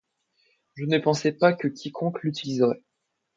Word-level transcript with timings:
Je 0.73 0.85
ne 0.85 0.97
pensais 0.97 1.31
pas 1.31 1.53
que 1.53 1.67
quiconque 1.67 2.23
l'utiliserait. 2.23 2.81